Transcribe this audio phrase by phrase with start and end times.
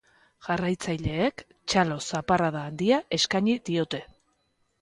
[0.45, 1.43] Jarraitzaileek
[1.73, 4.01] txalo-zaparrada handia eskaini diote.